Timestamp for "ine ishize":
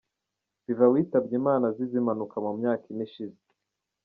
2.91-3.39